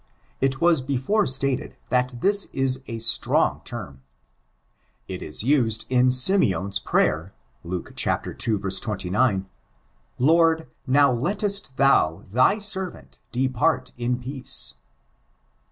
[0.39, 4.01] It was before stated, that this is a strong term.
[5.07, 9.45] It is used in Simeon's prayer, Luke iL 29:
[9.81, 14.73] *' Lord, now lettest thou thy servant depart in peace."